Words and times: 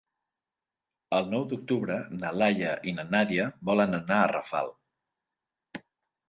El 1.17 1.27
nou 1.33 1.43
d'octubre 1.51 1.97
na 2.21 2.31
Laia 2.43 2.71
i 2.93 2.95
na 3.01 3.05
Nàdia 3.17 3.45
volen 3.71 3.99
anar 3.99 4.19
a 4.23 4.31
Rafal. 4.33 4.73